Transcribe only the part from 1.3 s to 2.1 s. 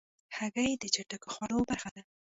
خوړو برخه ده.